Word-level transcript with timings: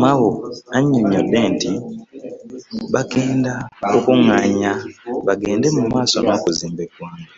Mao 0.00 0.28
annyonnyodde 0.76 1.38
nti 1.52 1.72
bagenda 2.92 3.52
kwekungaanya 3.82 4.72
bagende 5.26 5.66
mu 5.76 5.82
maaso 5.92 6.16
n'okuzimba 6.20 6.80
eggwanga 6.86 7.32